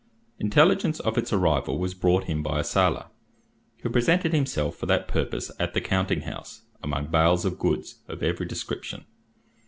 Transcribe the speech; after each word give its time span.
Intelligence 0.39 0.99
of 0.99 1.15
its 1.15 1.31
arrival 1.31 1.77
was 1.77 1.93
brought 1.93 2.23
him 2.23 2.41
by 2.41 2.59
a 2.59 2.63
sailor, 2.63 3.05
who 3.83 3.89
presented 3.91 4.33
himself 4.33 4.75
for 4.75 4.87
that 4.87 5.07
purpose 5.07 5.51
at 5.59 5.75
the 5.75 5.79
counting 5.79 6.21
house, 6.21 6.63
among 6.81 7.11
bales 7.11 7.45
of 7.45 7.59
goods 7.59 7.99
of 8.07 8.23
every 8.23 8.47
description. 8.47 9.05